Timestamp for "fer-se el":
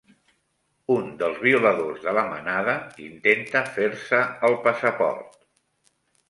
3.77-4.57